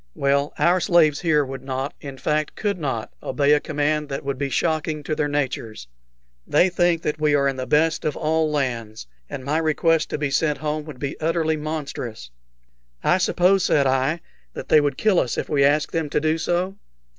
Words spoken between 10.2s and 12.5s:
sent home would be utterly monstrous."